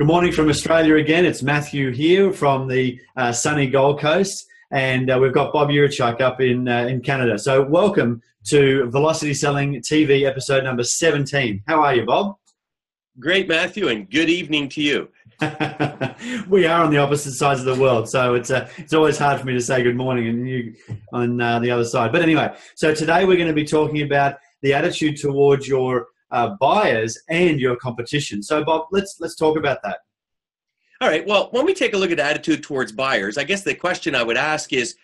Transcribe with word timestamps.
Good 0.00 0.06
morning 0.06 0.32
from 0.32 0.48
Australia 0.48 0.96
again. 0.96 1.26
It's 1.26 1.42
Matthew 1.42 1.92
here 1.92 2.32
from 2.32 2.66
the 2.66 2.98
uh, 3.18 3.32
sunny 3.32 3.66
Gold 3.66 4.00
Coast, 4.00 4.46
and 4.70 5.10
uh, 5.10 5.18
we've 5.20 5.34
got 5.34 5.52
Bob 5.52 5.68
Urichuck 5.68 6.22
up 6.22 6.40
in 6.40 6.66
uh, 6.66 6.86
in 6.86 7.02
Canada. 7.02 7.38
So, 7.38 7.62
welcome 7.62 8.22
to 8.46 8.88
Velocity 8.88 9.34
Selling 9.34 9.74
TV 9.82 10.26
episode 10.26 10.64
number 10.64 10.84
17. 10.84 11.64
How 11.66 11.82
are 11.82 11.94
you, 11.94 12.06
Bob? 12.06 12.36
Great, 13.18 13.46
Matthew, 13.46 13.88
and 13.88 14.10
good 14.10 14.30
evening 14.30 14.70
to 14.70 14.80
you. 14.80 15.10
we 16.48 16.64
are 16.64 16.82
on 16.82 16.90
the 16.90 16.96
opposite 16.96 17.32
sides 17.32 17.60
of 17.60 17.66
the 17.66 17.78
world, 17.78 18.08
so 18.08 18.34
it's 18.34 18.50
uh, 18.50 18.70
it's 18.78 18.94
always 18.94 19.18
hard 19.18 19.38
for 19.38 19.46
me 19.46 19.52
to 19.52 19.60
say 19.60 19.82
good 19.82 19.96
morning 19.96 20.28
and 20.28 20.48
you 20.48 20.74
on 21.12 21.38
uh, 21.42 21.58
the 21.58 21.70
other 21.70 21.84
side. 21.84 22.10
But 22.10 22.22
anyway, 22.22 22.56
so 22.74 22.94
today 22.94 23.26
we're 23.26 23.36
going 23.36 23.48
to 23.48 23.52
be 23.52 23.66
talking 23.66 24.00
about 24.00 24.36
the 24.62 24.72
attitude 24.72 25.18
towards 25.18 25.68
your 25.68 26.06
uh, 26.30 26.56
buyers 26.60 27.18
and 27.28 27.60
your 27.60 27.76
competition. 27.76 28.42
So, 28.42 28.64
Bob, 28.64 28.86
let's 28.90 29.16
let's 29.20 29.36
talk 29.36 29.56
about 29.56 29.82
that. 29.82 29.98
All 31.00 31.08
right. 31.08 31.26
Well, 31.26 31.48
when 31.52 31.64
we 31.64 31.72
take 31.72 31.94
a 31.94 31.96
look 31.96 32.10
at 32.10 32.20
attitude 32.20 32.62
towards 32.62 32.92
buyers, 32.92 33.38
I 33.38 33.44
guess 33.44 33.62
the 33.62 33.74
question 33.74 34.14
I 34.14 34.22
would 34.22 34.36
ask 34.36 34.72
is, 34.72 34.96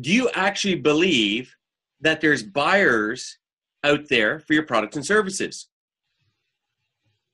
do 0.00 0.12
you 0.12 0.30
actually 0.30 0.76
believe 0.76 1.54
that 2.00 2.20
there's 2.20 2.42
buyers 2.42 3.38
out 3.82 4.08
there 4.08 4.38
for 4.38 4.54
your 4.54 4.62
products 4.62 4.96
and 4.96 5.04
services? 5.04 5.66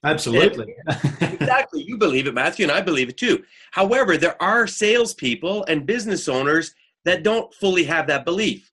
Absolutely. 0.05 0.75
exactly. 1.21 1.83
You 1.83 1.99
believe 1.99 2.27
it, 2.27 2.35
Matthew, 2.35 2.65
and 2.65 2.73
I 2.73 2.81
believe 2.81 3.09
it 3.09 3.17
too. 3.17 3.45
However, 3.73 4.17
there 4.17 4.41
are 4.41 4.67
salespeople 4.67 5.65
and 5.65 5.85
business 5.85 6.29
owners 6.29 6.75
that 7.05 7.23
don't 7.23 7.53
fully 7.55 7.85
have 7.85 8.07
that 8.07 8.25
belief. 8.25 8.71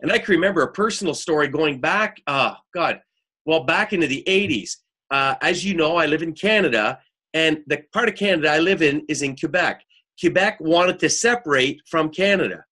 And 0.00 0.12
I 0.12 0.18
can 0.18 0.34
remember 0.34 0.62
a 0.62 0.72
personal 0.72 1.14
story 1.14 1.48
going 1.48 1.80
back, 1.80 2.20
uh, 2.26 2.54
God, 2.72 3.00
well, 3.46 3.64
back 3.64 3.92
into 3.92 4.06
the 4.06 4.22
80s. 4.26 4.76
Uh, 5.10 5.36
as 5.40 5.64
you 5.64 5.74
know, 5.74 5.96
I 5.96 6.06
live 6.06 6.22
in 6.22 6.32
Canada, 6.32 6.98
and 7.32 7.62
the 7.68 7.82
part 7.92 8.08
of 8.08 8.16
Canada 8.16 8.50
I 8.50 8.58
live 8.58 8.82
in 8.82 9.04
is 9.08 9.22
in 9.22 9.36
Quebec. 9.36 9.82
Quebec 10.20 10.58
wanted 10.60 10.98
to 10.98 11.08
separate 11.08 11.80
from 11.88 12.10
Canada, 12.10 12.64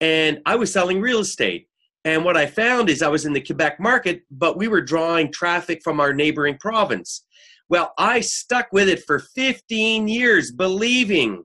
and 0.00 0.40
I 0.46 0.56
was 0.56 0.72
selling 0.72 1.00
real 1.00 1.20
estate. 1.20 1.68
And 2.06 2.24
what 2.24 2.36
I 2.36 2.46
found 2.46 2.90
is 2.90 3.02
I 3.02 3.08
was 3.08 3.24
in 3.24 3.32
the 3.32 3.40
Quebec 3.40 3.80
market, 3.80 4.22
but 4.30 4.58
we 4.58 4.68
were 4.68 4.82
drawing 4.82 5.32
traffic 5.32 5.82
from 5.82 6.00
our 6.00 6.12
neighboring 6.12 6.58
province. 6.58 7.24
Well, 7.68 7.92
I 7.96 8.20
stuck 8.20 8.68
with 8.72 8.88
it 8.88 9.02
for 9.06 9.18
15 9.18 10.06
years, 10.06 10.52
believing. 10.52 11.44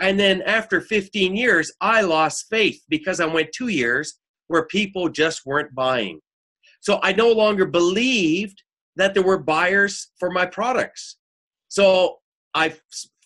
And 0.00 0.18
then 0.18 0.40
after 0.42 0.80
15 0.80 1.36
years, 1.36 1.70
I 1.80 2.00
lost 2.00 2.46
faith 2.48 2.82
because 2.88 3.20
I 3.20 3.26
went 3.26 3.52
two 3.52 3.68
years 3.68 4.18
where 4.48 4.64
people 4.66 5.10
just 5.10 5.44
weren't 5.44 5.74
buying. 5.74 6.20
So 6.80 6.98
I 7.02 7.12
no 7.12 7.30
longer 7.30 7.66
believed 7.66 8.62
that 8.96 9.14
there 9.14 9.22
were 9.22 9.38
buyers 9.38 10.08
for 10.18 10.30
my 10.30 10.46
products. 10.46 11.16
So 11.68 12.18
I 12.54 12.74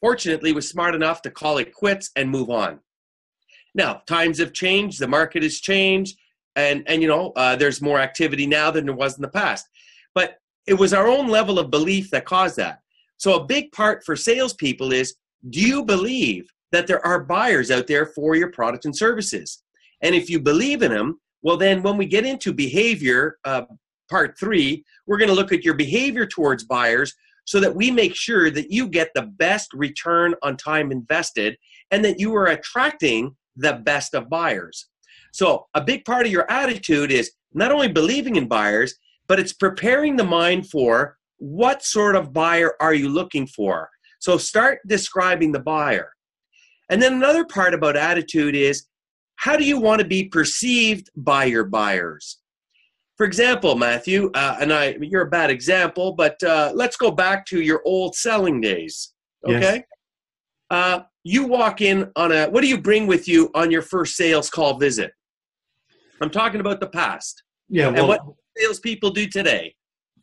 fortunately 0.01 0.53
was 0.53 0.69
smart 0.69 0.95
enough 0.95 1.23
to 1.23 1.31
call 1.31 1.59
it 1.59 1.73
quits 1.73 2.11
and 2.17 2.29
move 2.29 2.51
on. 2.51 2.81
Now 3.75 4.03
times 4.07 4.39
have 4.39 4.53
changed, 4.53 5.01
the 5.01 5.09
market 5.09 5.43
has 5.43 5.61
changed, 5.61 6.19
and 6.57 6.85
and 6.87 7.03
you 7.03 7.09
know 7.09 7.33
uh, 7.37 7.57
there's 7.57 7.83
more 7.83 7.99
activity 7.99 8.47
now 8.47 8.71
than 8.71 8.87
there 8.87 8.95
was 8.95 9.17
in 9.17 9.23
the 9.23 9.29
past. 9.29 9.67
But 10.15 10.39
it 10.67 10.75
was 10.75 10.95
our 10.95 11.09
own 11.09 11.29
level 11.29 11.59
of 11.59 11.71
belief 11.71 12.11
that 12.11 12.25
caused 12.25 12.57
that. 12.57 12.81
So 13.17 13.35
a 13.35 13.45
big 13.45 13.73
part 13.73 14.05
for 14.05 14.15
salespeople 14.15 14.93
is: 14.93 15.17
Do 15.51 15.61
you 15.61 15.85
believe 15.85 16.49
that 16.71 16.87
there 16.87 17.05
are 17.05 17.25
buyers 17.25 17.71
out 17.71 17.87
there 17.87 18.07
for 18.07 18.37
your 18.37 18.51
products 18.51 18.85
and 18.85 18.97
services? 18.97 19.63
And 20.03 20.15
if 20.15 20.29
you 20.29 20.39
believe 20.39 20.83
in 20.83 20.93
them, 20.93 21.21
well, 21.45 21.59
then 21.59 21.83
when 21.83 21.99
we 21.99 22.07
get 22.07 22.25
into 22.25 22.55
behavior, 22.55 23.37
uh, 23.45 23.63
part 24.11 24.37
three, 24.39 24.83
we're 25.07 25.19
going 25.19 25.29
to 25.29 25.35
look 25.35 25.53
at 25.53 25.63
your 25.63 25.75
behavior 25.75 26.27
towards 26.27 26.65
buyers 26.65 27.15
so 27.45 27.61
that 27.61 27.77
we 27.77 27.91
make 27.91 28.15
sure 28.15 28.51
that 28.51 28.71
you 28.71 28.89
get 28.89 29.11
the 29.15 29.23
best 29.23 29.73
return 29.75 30.35
on 30.43 30.57
time 30.57 30.91
invested 30.91 31.59
and 31.91 32.03
that 32.03 32.19
you 32.19 32.35
are 32.35 32.47
attracting 32.47 33.37
the 33.57 33.75
best 33.75 34.15
of 34.15 34.31
buyers. 34.31 34.89
So, 35.33 35.67
a 35.75 35.83
big 35.83 36.07
part 36.07 36.25
of 36.25 36.33
your 36.33 36.51
attitude 36.51 37.13
is 37.13 37.33
not 37.53 37.73
only 37.73 37.89
believing 37.89 38.37
in 38.37 38.49
buyers, 38.49 38.95
but 39.29 39.39
it's 39.39 39.53
preparing 39.53 40.17
the 40.17 40.25
mind 40.25 40.71
for 40.71 41.19
what 41.37 41.85
sort 41.85 42.17
of 42.17 42.33
buyer 42.33 42.73
are 42.81 42.95
you 42.95 43.11
looking 43.11 43.47
for. 43.47 43.91
So, 44.19 44.39
start 44.39 44.79
describing 44.87 45.53
the 45.53 45.61
buyer. 45.61 46.11
And 46.89 47.03
then 47.03 47.13
another 47.15 47.45
part 47.45 47.75
about 47.75 47.97
attitude 47.97 48.55
is 48.55 48.87
how 49.37 49.57
do 49.57 49.65
you 49.65 49.79
want 49.79 50.01
to 50.01 50.07
be 50.07 50.25
perceived 50.25 51.11
by 51.17 51.45
your 51.45 51.65
buyers? 51.65 52.39
For 53.17 53.27
example, 53.27 53.77
Matthew, 53.77 54.31
uh, 54.35 54.57
and 54.61 54.73
I, 54.73 54.97
you're 55.01 55.23
a 55.23 55.31
bad 55.31 55.51
example, 55.51 56.13
but 56.13 56.43
uh, 56.43 56.73
let's 56.75 56.97
go 56.97 57.11
back 57.11 57.47
to 57.47 57.61
your 57.61 57.81
old 57.85 58.17
selling 58.17 58.61
days. 58.61 59.13
Okay. 59.47 59.61
Yes. 59.61 59.83
Uh, 60.71 61.01
you 61.23 61.47
walk 61.47 61.81
in 61.81 62.11
on 62.17 62.33
a, 62.33 62.47
what 62.49 62.63
do 62.63 62.69
you 62.69 62.79
bring 62.79 63.07
with 63.07 63.29
you 63.29 63.51
on 63.55 63.71
your 63.71 63.83
first 63.83 64.17
sales 64.17 64.51
call 64.51 64.79
visit? 64.79 65.13
I'm 66.21 66.31
talking 66.31 66.61
about 66.61 66.81
the 66.81 66.89
past. 66.89 67.43
Yeah. 67.69 67.89
Well, 67.89 67.99
and 67.99 68.09
what 68.09 68.21
salespeople 68.57 69.11
do 69.11 69.27
today? 69.29 69.75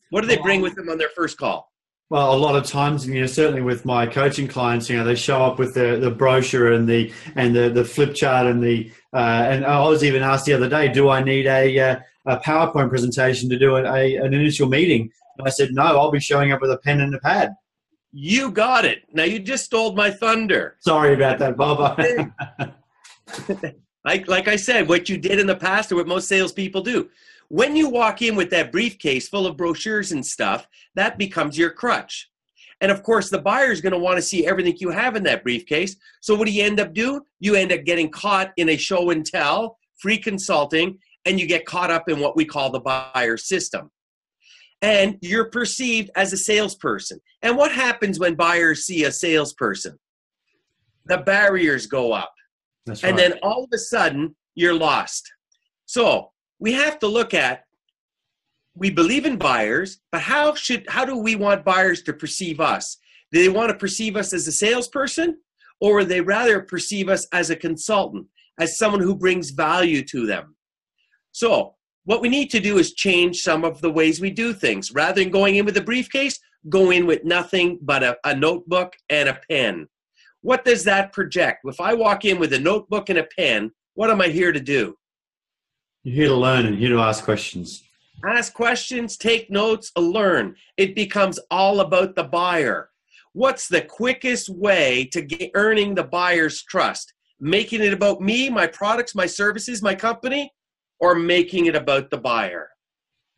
What 0.10 0.22
do 0.22 0.28
they 0.28 0.38
bring 0.38 0.62
with 0.62 0.76
them 0.76 0.90
on 0.90 0.98
their 0.98 1.10
first 1.16 1.38
call? 1.38 1.71
Well, 2.12 2.34
a 2.34 2.36
lot 2.36 2.58
of 2.58 2.66
times, 2.66 3.08
you 3.08 3.22
know, 3.22 3.26
certainly 3.26 3.62
with 3.62 3.86
my 3.86 4.06
coaching 4.06 4.46
clients, 4.46 4.90
you 4.90 4.98
know, 4.98 5.06
they 5.06 5.16
show 5.16 5.46
up 5.46 5.58
with 5.58 5.74
the, 5.74 5.96
the 5.96 6.12
brochure 6.12 6.74
and 6.74 6.86
the 6.86 7.10
and 7.38 7.56
the, 7.56 7.70
the 7.70 7.86
flip 7.86 8.14
chart 8.14 8.48
and 8.48 8.62
the 8.62 8.92
uh, 9.14 9.48
and 9.48 9.66
I 9.66 9.80
was 9.88 10.04
even 10.04 10.22
asked 10.22 10.44
the 10.44 10.52
other 10.52 10.68
day, 10.68 10.90
do 10.90 11.08
I 11.08 11.24
need 11.24 11.48
a, 11.48 11.80
uh, 11.80 12.00
a 12.26 12.38
PowerPoint 12.40 12.90
presentation 12.90 13.48
to 13.48 13.58
do 13.58 13.78
a, 13.78 13.84
a, 13.84 14.16
an 14.18 14.34
initial 14.34 14.68
meeting? 14.68 15.10
And 15.38 15.48
I 15.48 15.52
said, 15.52 15.70
no, 15.72 15.84
I'll 15.84 16.12
be 16.12 16.20
showing 16.20 16.52
up 16.52 16.60
with 16.60 16.72
a 16.72 16.80
pen 16.80 17.00
and 17.00 17.16
a 17.16 17.20
pad. 17.20 17.56
You 18.12 18.52
got 18.52 18.84
it. 18.84 19.04
Now 19.14 19.24
you 19.24 19.40
just 19.40 19.64
stole 19.64 19.96
my 19.96 20.12
thunder. 20.12 20.76
Sorry 20.82 21.14
about 21.14 21.40
that, 21.40 21.56
Bob. 21.56 21.98
like 24.04 24.28
like 24.28 24.50
I 24.50 24.58
said, 24.58 24.90
what 24.90 25.08
you 25.08 25.18
did 25.18 25.40
in 25.40 25.48
the 25.48 25.56
past, 25.56 25.94
or 25.94 25.96
what 25.96 26.08
most 26.08 26.28
salespeople 26.28 26.82
do. 26.82 27.10
When 27.52 27.76
you 27.76 27.90
walk 27.90 28.22
in 28.22 28.38
with 28.38 28.50
that 28.52 28.72
briefcase 28.72 29.28
full 29.28 29.46
of 29.46 29.58
brochures 29.58 30.14
and 30.14 30.26
stuff, 30.26 30.66
that 30.96 31.18
becomes 31.18 31.58
your 31.58 31.70
crutch. 31.70 32.30
And 32.80 32.90
of 32.90 33.04
course, 33.04 33.30
the 33.30 33.42
buyer 33.42 33.74
is 33.74 33.82
going 33.82 33.92
to 33.92 34.00
want 34.00 34.16
to 34.16 34.22
see 34.22 34.48
everything 34.48 34.78
you 34.80 34.90
have 34.90 35.18
in 35.18 35.24
that 35.24 35.44
briefcase. 35.44 35.98
So 36.22 36.34
what 36.34 36.48
do 36.48 36.54
you 36.54 36.64
end 36.64 36.80
up 36.80 36.94
doing? 36.94 37.20
You 37.42 37.56
end 37.56 37.74
up 37.74 37.84
getting 37.84 38.10
caught 38.10 38.54
in 38.56 38.70
a 38.70 38.78
show 38.78 39.10
and 39.10 39.26
tell, 39.26 39.78
free 39.98 40.18
consulting, 40.18 40.98
and 41.26 41.42
you 41.42 41.46
get 41.46 41.66
caught 41.66 41.92
up 41.92 42.08
in 42.08 42.22
what 42.22 42.38
we 42.38 42.46
call 42.46 42.72
the 42.72 42.80
buyer 42.80 43.36
system. 43.36 43.92
And 44.82 45.18
you're 45.20 45.50
perceived 45.50 46.10
as 46.16 46.32
a 46.32 46.38
salesperson. 46.38 47.20
And 47.42 47.58
what 47.58 47.74
happens 47.74 48.18
when 48.18 48.36
buyers 48.36 48.86
see 48.86 49.04
a 49.04 49.12
salesperson? 49.12 50.00
The 51.08 51.18
barriers 51.18 51.86
go 51.86 52.14
up. 52.14 52.34
That's 52.86 53.04
and 53.04 53.18
right. 53.18 53.30
then 53.32 53.40
all 53.44 53.66
of 53.66 53.70
a 53.74 53.78
sudden, 53.78 54.38
you're 54.56 54.74
lost. 54.74 55.30
So 55.86 56.32
we 56.62 56.72
have 56.74 57.00
to 57.00 57.08
look 57.08 57.34
at 57.34 57.66
we 58.74 58.90
believe 58.90 59.26
in 59.26 59.36
buyers, 59.36 60.00
but 60.14 60.22
how 60.22 60.56
should 60.56 60.86
how 60.88 61.04
do 61.04 61.18
we 61.18 61.36
want 61.36 61.66
buyers 61.66 62.02
to 62.04 62.14
perceive 62.14 62.62
us? 62.62 62.98
Do 63.34 63.42
they 63.42 63.50
want 63.50 63.70
to 63.70 63.78
perceive 63.78 64.16
us 64.16 64.32
as 64.32 64.48
a 64.48 64.52
salesperson, 64.52 65.38
or 65.82 65.96
would 65.96 66.08
they 66.08 66.22
rather 66.22 66.62
perceive 66.62 67.10
us 67.10 67.28
as 67.34 67.50
a 67.50 67.56
consultant, 67.56 68.28
as 68.60 68.78
someone 68.78 69.02
who 69.02 69.16
brings 69.16 69.50
value 69.50 70.06
to 70.06 70.26
them? 70.26 70.56
So, 71.34 71.76
what 72.06 72.22
we 72.22 72.30
need 72.30 72.50
to 72.52 72.62
do 72.62 72.78
is 72.78 72.94
change 72.94 73.42
some 73.42 73.66
of 73.66 73.82
the 73.82 73.92
ways 73.92 74.22
we 74.22 74.32
do 74.32 74.54
things. 74.54 74.94
Rather 74.94 75.22
than 75.22 75.32
going 75.32 75.56
in 75.56 75.66
with 75.66 75.76
a 75.78 75.82
briefcase, 75.82 76.40
go 76.70 76.92
in 76.92 77.06
with 77.06 77.26
nothing 77.26 77.78
but 77.82 78.04
a, 78.04 78.18
a 78.24 78.36
notebook 78.36 78.96
and 79.10 79.28
a 79.28 79.40
pen. 79.50 79.88
What 80.42 80.64
does 80.64 80.86
that 80.86 81.12
project? 81.12 81.60
If 81.66 81.82
I 81.82 81.94
walk 81.94 82.24
in 82.24 82.40
with 82.40 82.54
a 82.54 82.60
notebook 82.60 83.10
and 83.10 83.20
a 83.20 83.28
pen, 83.38 83.72
what 83.96 84.10
am 84.10 84.22
I 84.22 84.30
here 84.30 84.52
to 84.52 84.60
do? 84.60 84.96
You're 86.04 86.16
here 86.16 86.28
to 86.30 86.36
learn 86.36 86.66
and 86.66 86.78
here 86.78 86.90
to 86.90 87.00
ask 87.00 87.24
questions. 87.24 87.84
Ask 88.26 88.54
questions, 88.54 89.18
take 89.18 89.52
notes, 89.52 89.92
learn. 89.96 90.56
It 90.78 90.96
becomes 90.96 91.40
all 91.52 91.80
about 91.82 92.16
the 92.16 92.24
buyer. 92.24 92.90
What's 93.34 93.68
the 93.68 93.82
quickest 93.82 94.50
way 94.50 95.06
to 95.12 95.22
get 95.22 95.52
earning 95.54 95.94
the 95.94 96.04
buyer's 96.04 96.64
trust? 96.64 97.14
Making 97.40 97.84
it 97.84 97.94
about 97.94 98.20
me, 98.20 98.50
my 98.50 98.66
products, 98.66 99.14
my 99.14 99.28
services, 99.28 99.84
my 99.84 99.94
company, 99.94 100.52
or 101.00 101.14
making 101.14 101.68
it 101.68 101.76
about 101.76 102.10
the 102.10 102.18
buyer? 102.18 102.70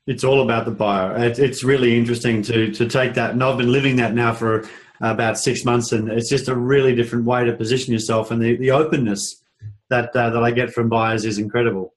It's 0.07 0.23
all 0.23 0.41
about 0.41 0.65
the 0.65 0.71
buyer. 0.71 1.15
It's 1.17 1.63
really 1.63 1.97
interesting 1.97 2.41
to 2.43 2.71
to 2.71 2.87
take 2.87 3.13
that, 3.13 3.31
and 3.31 3.43
I've 3.43 3.57
been 3.57 3.71
living 3.71 3.97
that 3.97 4.13
now 4.13 4.33
for 4.33 4.67
about 4.99 5.37
six 5.37 5.63
months, 5.63 5.91
and 5.91 6.09
it's 6.09 6.29
just 6.29 6.49
a 6.49 6.55
really 6.55 6.95
different 6.95 7.25
way 7.25 7.45
to 7.45 7.53
position 7.53 7.93
yourself, 7.93 8.31
and 8.31 8.41
the, 8.41 8.57
the 8.57 8.71
openness 8.71 9.41
that 9.89 10.13
uh, 10.15 10.29
that 10.29 10.43
I 10.43 10.51
get 10.51 10.73
from 10.73 10.89
buyers 10.89 11.23
is 11.23 11.37
incredible. 11.37 11.93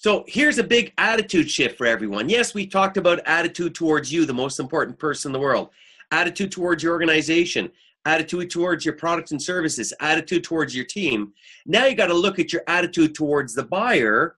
So 0.00 0.24
here's 0.26 0.56
a 0.56 0.64
big 0.64 0.94
attitude 0.96 1.50
shift 1.50 1.76
for 1.76 1.86
everyone. 1.86 2.30
Yes, 2.30 2.54
we 2.54 2.66
talked 2.66 2.96
about 2.96 3.20
attitude 3.26 3.74
towards 3.74 4.10
you, 4.10 4.24
the 4.24 4.32
most 4.32 4.58
important 4.58 4.98
person 4.98 5.28
in 5.28 5.34
the 5.34 5.38
world, 5.38 5.68
attitude 6.10 6.50
towards 6.50 6.82
your 6.82 6.94
organization, 6.94 7.70
attitude 8.06 8.48
towards 8.48 8.82
your 8.82 8.94
products 8.94 9.32
and 9.32 9.42
services, 9.42 9.92
attitude 10.00 10.42
towards 10.42 10.74
your 10.74 10.86
team. 10.86 11.34
Now 11.66 11.84
you 11.84 11.94
got 11.94 12.06
to 12.06 12.14
look 12.14 12.38
at 12.38 12.50
your 12.50 12.62
attitude 12.66 13.14
towards 13.14 13.52
the 13.52 13.64
buyer. 13.64 14.36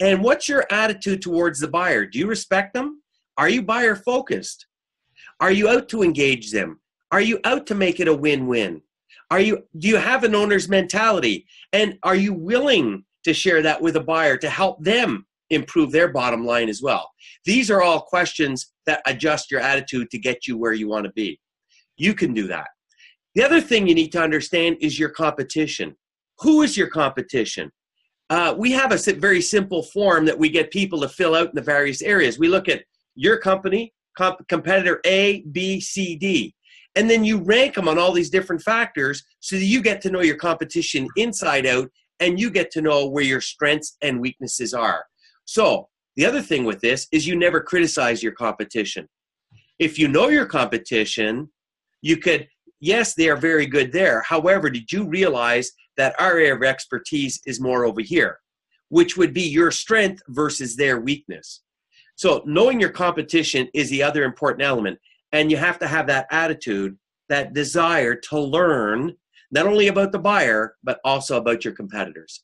And 0.00 0.24
what's 0.24 0.48
your 0.48 0.66
attitude 0.72 1.22
towards 1.22 1.60
the 1.60 1.68
buyer? 1.68 2.04
Do 2.04 2.18
you 2.18 2.26
respect 2.26 2.74
them? 2.74 3.00
Are 3.36 3.48
you 3.48 3.62
buyer 3.62 3.94
focused? 3.94 4.66
Are 5.38 5.52
you 5.52 5.68
out 5.68 5.88
to 5.90 6.02
engage 6.02 6.50
them? 6.50 6.80
Are 7.12 7.20
you 7.20 7.38
out 7.44 7.64
to 7.68 7.76
make 7.76 8.00
it 8.00 8.08
a 8.08 8.14
win-win? 8.14 8.82
Are 9.30 9.38
you 9.38 9.68
do 9.78 9.86
you 9.86 9.98
have 9.98 10.24
an 10.24 10.34
owner's 10.34 10.68
mentality? 10.68 11.46
And 11.72 11.96
are 12.02 12.16
you 12.16 12.32
willing 12.32 13.04
to 13.26 13.34
share 13.34 13.62
that 13.62 13.82
with 13.82 13.96
a 13.96 14.00
buyer 14.00 14.36
to 14.38 14.48
help 14.48 14.82
them 14.82 15.26
improve 15.50 15.92
their 15.92 16.08
bottom 16.08 16.44
line 16.44 16.68
as 16.68 16.80
well? 16.82 17.10
These 17.44 17.70
are 17.70 17.82
all 17.82 18.00
questions 18.00 18.72
that 18.86 19.02
adjust 19.06 19.50
your 19.50 19.60
attitude 19.60 20.10
to 20.10 20.18
get 20.18 20.46
you 20.46 20.56
where 20.56 20.72
you 20.72 20.88
want 20.88 21.04
to 21.04 21.12
be. 21.12 21.38
You 21.96 22.14
can 22.14 22.32
do 22.32 22.46
that. 22.48 22.68
The 23.34 23.44
other 23.44 23.60
thing 23.60 23.86
you 23.86 23.94
need 23.94 24.12
to 24.12 24.22
understand 24.22 24.78
is 24.80 24.98
your 24.98 25.10
competition. 25.10 25.94
Who 26.38 26.62
is 26.62 26.76
your 26.76 26.88
competition? 26.88 27.70
Uh, 28.30 28.54
we 28.56 28.72
have 28.72 28.92
a 28.92 29.12
very 29.12 29.40
simple 29.40 29.82
form 29.82 30.24
that 30.24 30.38
we 30.38 30.48
get 30.48 30.70
people 30.70 31.00
to 31.00 31.08
fill 31.08 31.34
out 31.34 31.48
in 31.48 31.54
the 31.54 31.62
various 31.62 32.02
areas. 32.02 32.38
We 32.38 32.48
look 32.48 32.68
at 32.68 32.82
your 33.14 33.38
company, 33.38 33.92
comp- 34.16 34.48
competitor 34.48 35.00
A, 35.04 35.42
B, 35.52 35.80
C, 35.80 36.16
D, 36.16 36.54
and 36.96 37.10
then 37.10 37.24
you 37.24 37.38
rank 37.38 37.74
them 37.74 37.88
on 37.88 37.98
all 37.98 38.12
these 38.12 38.30
different 38.30 38.62
factors 38.62 39.22
so 39.40 39.56
that 39.56 39.64
you 39.64 39.82
get 39.82 40.00
to 40.00 40.10
know 40.10 40.22
your 40.22 40.36
competition 40.36 41.06
inside 41.16 41.66
out 41.66 41.88
and 42.20 42.40
you 42.40 42.50
get 42.50 42.70
to 42.72 42.80
know 42.80 43.06
where 43.06 43.24
your 43.24 43.40
strengths 43.40 43.96
and 44.02 44.20
weaknesses 44.20 44.74
are. 44.74 45.04
So, 45.44 45.88
the 46.16 46.24
other 46.24 46.40
thing 46.40 46.64
with 46.64 46.80
this 46.80 47.06
is 47.12 47.26
you 47.26 47.36
never 47.36 47.60
criticize 47.60 48.22
your 48.22 48.32
competition. 48.32 49.06
If 49.78 49.98
you 49.98 50.08
know 50.08 50.28
your 50.28 50.46
competition, 50.46 51.50
you 52.00 52.16
could, 52.16 52.48
yes, 52.80 53.14
they 53.14 53.28
are 53.28 53.36
very 53.36 53.66
good 53.66 53.92
there. 53.92 54.22
However, 54.22 54.70
did 54.70 54.90
you 54.90 55.06
realize 55.06 55.70
that 55.98 56.18
our 56.18 56.32
area 56.32 56.54
of 56.54 56.62
expertise 56.62 57.40
is 57.46 57.60
more 57.60 57.84
over 57.84 58.00
here, 58.00 58.38
which 58.88 59.18
would 59.18 59.34
be 59.34 59.42
your 59.42 59.70
strength 59.70 60.22
versus 60.28 60.74
their 60.74 61.00
weakness? 61.00 61.62
So, 62.16 62.42
knowing 62.46 62.80
your 62.80 62.90
competition 62.90 63.68
is 63.74 63.90
the 63.90 64.02
other 64.02 64.24
important 64.24 64.62
element. 64.62 64.98
And 65.32 65.50
you 65.50 65.58
have 65.58 65.78
to 65.80 65.86
have 65.86 66.06
that 66.06 66.26
attitude, 66.30 66.96
that 67.28 67.52
desire 67.52 68.14
to 68.14 68.38
learn 68.38 69.14
not 69.50 69.66
only 69.66 69.88
about 69.88 70.12
the 70.12 70.18
buyer, 70.18 70.76
but 70.82 71.00
also 71.04 71.36
about 71.36 71.64
your 71.64 71.74
competitors. 71.74 72.42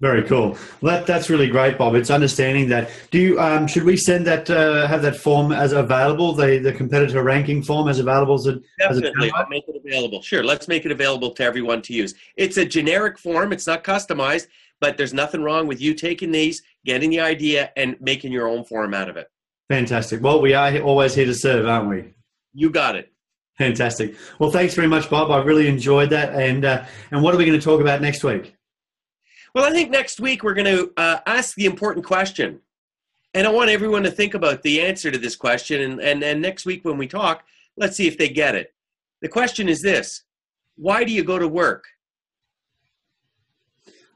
Very 0.00 0.22
cool. 0.22 0.56
Well, 0.80 0.96
that, 0.96 1.06
that's 1.06 1.28
really 1.28 1.48
great, 1.48 1.76
Bob. 1.76 1.94
It's 1.94 2.08
understanding 2.08 2.70
that. 2.70 2.90
Do 3.10 3.18
you 3.18 3.38
um, 3.38 3.66
should 3.66 3.82
we 3.84 3.98
send 3.98 4.26
that 4.26 4.48
uh, 4.48 4.86
have 4.86 5.02
that 5.02 5.16
form 5.16 5.52
as 5.52 5.72
available? 5.72 6.32
The 6.32 6.58
the 6.58 6.72
competitor 6.72 7.22
ranking 7.22 7.62
form 7.62 7.86
as 7.86 7.98
available 7.98 8.34
as 8.34 8.46
a 8.46 8.60
definitely 8.78 9.30
as 9.36 9.46
make 9.50 9.64
it 9.68 9.76
available. 9.84 10.22
Sure, 10.22 10.42
let's 10.42 10.68
make 10.68 10.86
it 10.86 10.92
available 10.92 11.32
to 11.32 11.44
everyone 11.44 11.82
to 11.82 11.92
use. 11.92 12.14
It's 12.36 12.56
a 12.56 12.64
generic 12.64 13.18
form. 13.18 13.52
It's 13.52 13.66
not 13.66 13.84
customized, 13.84 14.46
but 14.80 14.96
there's 14.96 15.12
nothing 15.12 15.42
wrong 15.42 15.66
with 15.66 15.82
you 15.82 15.92
taking 15.92 16.32
these, 16.32 16.62
getting 16.86 17.10
the 17.10 17.20
idea, 17.20 17.70
and 17.76 17.94
making 18.00 18.32
your 18.32 18.48
own 18.48 18.64
form 18.64 18.94
out 18.94 19.10
of 19.10 19.18
it. 19.18 19.30
Fantastic. 19.68 20.22
Well, 20.22 20.40
we 20.40 20.54
are 20.54 20.80
always 20.80 21.14
here 21.14 21.26
to 21.26 21.34
serve, 21.34 21.66
aren't 21.66 21.90
we? 21.90 22.14
You 22.54 22.70
got 22.70 22.96
it. 22.96 23.12
Fantastic. 23.60 24.14
Well, 24.38 24.50
thanks 24.50 24.72
very 24.72 24.88
much, 24.88 25.10
Bob. 25.10 25.30
I 25.30 25.36
really 25.42 25.68
enjoyed 25.68 26.08
that. 26.10 26.32
And 26.32 26.64
uh, 26.64 26.86
and 27.10 27.22
what 27.22 27.34
are 27.34 27.36
we 27.36 27.44
going 27.44 27.60
to 27.60 27.62
talk 27.62 27.82
about 27.82 28.00
next 28.00 28.24
week? 28.24 28.56
Well, 29.54 29.64
I 29.64 29.70
think 29.70 29.90
next 29.90 30.18
week 30.18 30.42
we're 30.42 30.54
going 30.54 30.74
to 30.74 30.90
uh, 30.96 31.18
ask 31.26 31.54
the 31.56 31.66
important 31.66 32.06
question. 32.06 32.60
And 33.34 33.46
I 33.46 33.50
want 33.50 33.68
everyone 33.68 34.02
to 34.04 34.10
think 34.10 34.32
about 34.32 34.62
the 34.62 34.80
answer 34.80 35.10
to 35.10 35.18
this 35.18 35.36
question. 35.36 35.82
And, 35.82 36.00
and, 36.00 36.24
and 36.24 36.40
next 36.40 36.64
week 36.64 36.86
when 36.86 36.96
we 36.96 37.06
talk, 37.06 37.44
let's 37.76 37.96
see 37.96 38.08
if 38.08 38.16
they 38.16 38.30
get 38.30 38.54
it. 38.54 38.72
The 39.20 39.28
question 39.28 39.68
is 39.68 39.82
this 39.82 40.24
Why 40.76 41.04
do 41.04 41.12
you 41.12 41.22
go 41.22 41.38
to 41.38 41.46
work? 41.46 41.84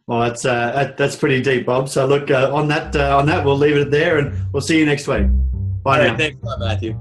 Well, 0.07 0.21
that's 0.21 0.47
uh, 0.47 0.95
that's 0.97 1.17
pretty 1.17 1.43
deep, 1.43 1.67
Bob. 1.67 1.91
So 1.91 2.07
look 2.07 2.31
uh, 2.31 2.51
on 2.51 2.67
that 2.69 2.97
uh, 2.97 3.19
on 3.19 3.27
that, 3.27 3.45
we'll 3.45 3.59
leave 3.59 3.77
it 3.77 3.91
there, 3.91 4.17
and 4.17 4.51
we'll 4.55 4.63
see 4.63 4.79
you 4.79 4.87
next 4.87 5.07
week. 5.07 5.27
Bye 5.83 6.07
now. 6.07 6.17
Thanks 6.17 6.43
a 6.43 6.47
lot, 6.47 6.61
Matthew. 6.61 6.99